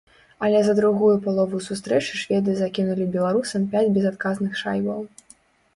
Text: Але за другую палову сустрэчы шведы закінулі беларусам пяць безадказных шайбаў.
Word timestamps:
Але 0.45 0.61
за 0.67 0.73
другую 0.79 1.09
палову 1.25 1.59
сустрэчы 1.67 2.13
шведы 2.23 2.51
закінулі 2.63 3.09
беларусам 3.19 3.61
пяць 3.77 3.89
безадказных 4.01 4.51
шайбаў. 4.65 4.99